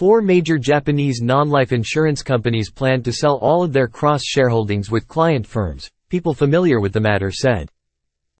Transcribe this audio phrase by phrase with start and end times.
[0.00, 5.46] Four major Japanese non-life insurance companies planned to sell all of their cross-shareholdings with client
[5.46, 7.68] firms, people familiar with the matter said.